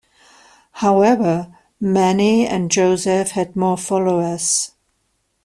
However 0.71 1.55
Mani 1.79 2.47
and 2.47 2.71
Joseph 2.71 3.33
had 3.33 3.55
more 3.55 3.77
followers. 3.77 4.71